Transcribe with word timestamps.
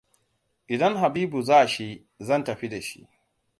Idan 0.73 0.95
Habibua 0.97 1.41
za 1.41 1.67
shi, 1.67 2.07
zan 2.19 2.43
tafi 2.43 2.67
da 2.69 2.81
shi. 2.81 3.07